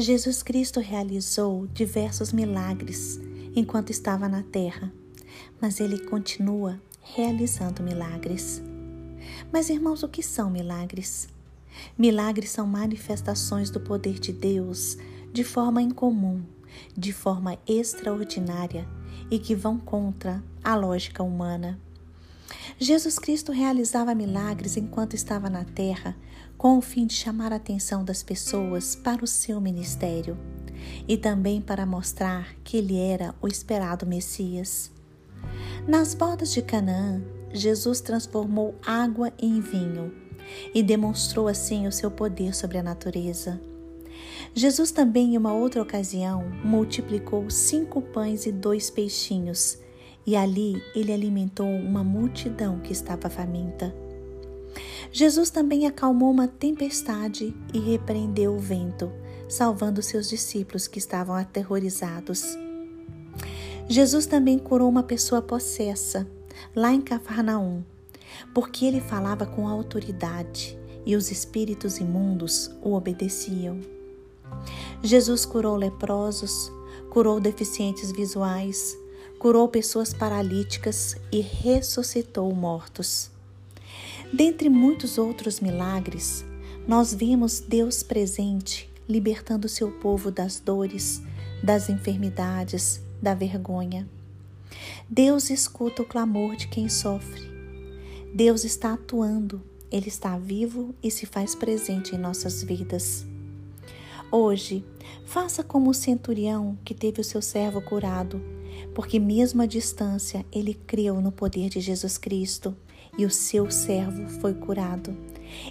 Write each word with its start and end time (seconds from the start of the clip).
Jesus 0.00 0.42
Cristo 0.42 0.80
realizou 0.80 1.66
diversos 1.66 2.32
milagres 2.32 3.20
enquanto 3.54 3.90
estava 3.90 4.30
na 4.30 4.42
terra, 4.42 4.90
mas 5.60 5.78
ele 5.78 5.98
continua 6.06 6.80
realizando 7.02 7.82
milagres. 7.82 8.62
Mas, 9.52 9.68
irmãos, 9.68 10.02
o 10.02 10.08
que 10.08 10.22
são 10.22 10.48
milagres? 10.48 11.28
Milagres 11.98 12.48
são 12.48 12.66
manifestações 12.66 13.68
do 13.68 13.78
poder 13.78 14.18
de 14.18 14.32
Deus 14.32 14.96
de 15.34 15.44
forma 15.44 15.82
incomum, 15.82 16.42
de 16.96 17.12
forma 17.12 17.58
extraordinária 17.66 18.88
e 19.30 19.38
que 19.38 19.54
vão 19.54 19.78
contra 19.78 20.42
a 20.64 20.74
lógica 20.74 21.22
humana. 21.22 21.78
Jesus 22.78 23.18
Cristo 23.18 23.52
realizava 23.52 24.14
milagres 24.14 24.78
enquanto 24.78 25.14
estava 25.14 25.50
na 25.50 25.64
terra, 25.64 26.16
com 26.60 26.76
o 26.76 26.82
fim 26.82 27.06
de 27.06 27.14
chamar 27.14 27.54
a 27.54 27.56
atenção 27.56 28.04
das 28.04 28.22
pessoas 28.22 28.94
para 28.94 29.24
o 29.24 29.26
seu 29.26 29.58
ministério 29.62 30.36
e 31.08 31.16
também 31.16 31.58
para 31.58 31.86
mostrar 31.86 32.54
que 32.62 32.76
ele 32.76 32.98
era 32.98 33.34
o 33.40 33.48
esperado 33.48 34.04
Messias. 34.06 34.92
Nas 35.88 36.12
bodas 36.12 36.52
de 36.52 36.60
Canaã, 36.60 37.22
Jesus 37.50 38.02
transformou 38.02 38.74
água 38.84 39.32
em 39.38 39.58
vinho 39.58 40.12
e 40.74 40.82
demonstrou 40.82 41.48
assim 41.48 41.86
o 41.86 41.92
seu 41.92 42.10
poder 42.10 42.54
sobre 42.54 42.76
a 42.76 42.82
natureza. 42.82 43.58
Jesus 44.54 44.90
também, 44.90 45.32
em 45.32 45.38
uma 45.38 45.54
outra 45.54 45.80
ocasião, 45.80 46.44
multiplicou 46.62 47.48
cinco 47.48 48.02
pães 48.02 48.44
e 48.44 48.52
dois 48.52 48.90
peixinhos, 48.90 49.78
e 50.26 50.36
ali 50.36 50.82
ele 50.94 51.10
alimentou 51.10 51.66
uma 51.66 52.04
multidão 52.04 52.80
que 52.80 52.92
estava 52.92 53.30
faminta. 53.30 54.09
Jesus 55.12 55.50
também 55.50 55.86
acalmou 55.86 56.30
uma 56.30 56.46
tempestade 56.46 57.54
e 57.74 57.78
repreendeu 57.78 58.54
o 58.54 58.58
vento, 58.58 59.10
salvando 59.48 60.02
seus 60.02 60.28
discípulos 60.28 60.86
que 60.86 60.98
estavam 60.98 61.34
aterrorizados. 61.34 62.56
Jesus 63.88 64.26
também 64.26 64.58
curou 64.58 64.88
uma 64.88 65.02
pessoa 65.02 65.42
possessa, 65.42 66.26
lá 66.76 66.92
em 66.92 67.00
Cafarnaum, 67.00 67.82
porque 68.54 68.84
ele 68.86 69.00
falava 69.00 69.44
com 69.44 69.66
autoridade 69.66 70.78
e 71.04 71.16
os 71.16 71.30
espíritos 71.30 71.98
imundos 71.98 72.70
o 72.82 72.92
obedeciam. 72.92 73.80
Jesus 75.02 75.44
curou 75.44 75.76
leprosos, 75.76 76.70
curou 77.10 77.40
deficientes 77.40 78.12
visuais, 78.12 78.96
curou 79.38 79.66
pessoas 79.68 80.12
paralíticas 80.12 81.16
e 81.32 81.40
ressuscitou 81.40 82.54
mortos. 82.54 83.30
Dentre 84.32 84.68
muitos 84.68 85.18
outros 85.18 85.60
milagres, 85.60 86.44
nós 86.86 87.12
vimos 87.12 87.60
Deus 87.60 88.02
presente 88.02 88.90
libertando 89.10 89.68
seu 89.68 89.90
povo 89.90 90.30
das 90.30 90.60
dores, 90.60 91.20
das 91.64 91.88
enfermidades, 91.88 93.02
da 93.20 93.34
vergonha. 93.34 94.08
Deus 95.08 95.50
escuta 95.50 96.02
o 96.02 96.06
clamor 96.06 96.54
de 96.54 96.68
quem 96.68 96.88
sofre. 96.88 97.50
Deus 98.32 98.64
está 98.64 98.92
atuando, 98.92 99.60
Ele 99.90 100.06
está 100.06 100.38
vivo 100.38 100.94
e 101.02 101.10
se 101.10 101.26
faz 101.26 101.56
presente 101.56 102.14
em 102.14 102.18
nossas 102.18 102.62
vidas. 102.62 103.26
Hoje, 104.30 104.84
faça 105.24 105.64
como 105.64 105.90
o 105.90 105.94
centurião 105.94 106.78
que 106.84 106.94
teve 106.94 107.20
o 107.20 107.24
seu 107.24 107.42
servo 107.42 107.82
curado, 107.82 108.40
porque 108.94 109.18
mesmo 109.18 109.60
à 109.60 109.66
distância 109.66 110.46
ele 110.52 110.72
creu 110.72 111.20
no 111.20 111.32
poder 111.32 111.68
de 111.68 111.80
Jesus 111.80 112.16
Cristo 112.16 112.76
e 113.18 113.24
o 113.24 113.30
seu 113.30 113.70
servo 113.70 114.28
foi 114.40 114.54
curado. 114.54 115.16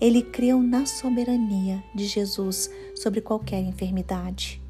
Ele 0.00 0.22
creu 0.22 0.62
na 0.62 0.86
soberania 0.86 1.82
de 1.94 2.06
Jesus 2.06 2.70
sobre 2.94 3.20
qualquer 3.20 3.60
enfermidade. 3.60 4.60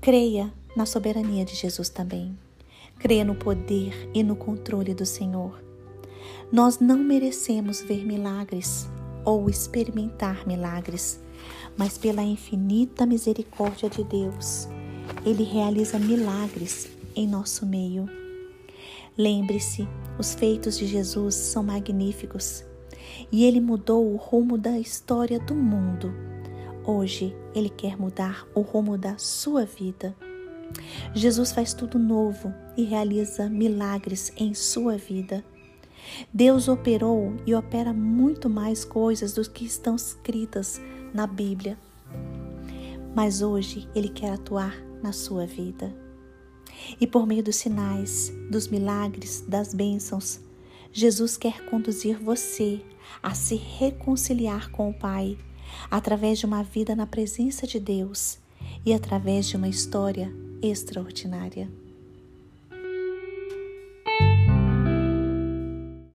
Creia 0.00 0.52
na 0.76 0.86
soberania 0.86 1.44
de 1.44 1.54
Jesus 1.54 1.88
também. 1.88 2.36
Creia 2.98 3.24
no 3.24 3.34
poder 3.34 4.10
e 4.14 4.22
no 4.22 4.36
controle 4.36 4.94
do 4.94 5.04
Senhor. 5.04 5.60
Nós 6.50 6.78
não 6.78 6.98
merecemos 6.98 7.80
ver 7.80 8.04
milagres 8.04 8.88
ou 9.24 9.48
experimentar 9.48 10.46
milagres, 10.46 11.20
mas 11.76 11.96
pela 11.98 12.22
infinita 12.22 13.06
misericórdia 13.06 13.88
de 13.88 14.04
Deus, 14.04 14.68
Ele 15.24 15.42
realiza 15.42 15.98
milagres 15.98 16.88
em 17.14 17.26
nosso 17.26 17.66
meio. 17.66 18.08
Lembre-se, 19.16 19.86
os 20.18 20.34
feitos 20.34 20.78
de 20.78 20.86
Jesus 20.86 21.34
são 21.34 21.62
magníficos 21.62 22.64
e 23.30 23.44
Ele 23.44 23.60
mudou 23.60 24.12
o 24.12 24.16
rumo 24.16 24.56
da 24.56 24.78
história 24.78 25.38
do 25.38 25.54
mundo. 25.54 26.12
Hoje, 26.84 27.36
Ele 27.54 27.68
quer 27.68 27.96
mudar 27.96 28.46
o 28.54 28.60
rumo 28.60 28.96
da 28.96 29.18
sua 29.18 29.64
vida. 29.64 30.14
Jesus 31.14 31.52
faz 31.52 31.74
tudo 31.74 31.98
novo 31.98 32.52
e 32.76 32.84
realiza 32.84 33.48
milagres 33.48 34.32
em 34.36 34.54
sua 34.54 34.96
vida. 34.96 35.44
Deus 36.32 36.68
operou 36.68 37.34
e 37.46 37.54
opera 37.54 37.92
muito 37.92 38.48
mais 38.48 38.84
coisas 38.84 39.34
do 39.34 39.48
que 39.48 39.64
estão 39.64 39.94
escritas 39.94 40.80
na 41.12 41.26
Bíblia. 41.26 41.78
Mas 43.14 43.42
hoje 43.42 43.88
Ele 43.94 44.08
quer 44.08 44.32
atuar 44.32 44.74
na 45.02 45.12
sua 45.12 45.46
vida. 45.46 46.01
E 47.00 47.06
por 47.06 47.26
meio 47.26 47.42
dos 47.42 47.56
sinais, 47.56 48.32
dos 48.50 48.68
milagres, 48.68 49.44
das 49.46 49.74
bênçãos, 49.74 50.40
Jesus 50.92 51.36
quer 51.36 51.64
conduzir 51.66 52.18
você 52.18 52.80
a 53.22 53.34
se 53.34 53.56
reconciliar 53.56 54.70
com 54.70 54.90
o 54.90 54.94
Pai 54.94 55.38
através 55.90 56.38
de 56.38 56.46
uma 56.46 56.62
vida 56.62 56.94
na 56.94 57.06
presença 57.06 57.66
de 57.66 57.80
Deus 57.80 58.38
e 58.84 58.92
através 58.92 59.48
de 59.48 59.56
uma 59.56 59.68
história 59.68 60.32
extraordinária. 60.62 61.81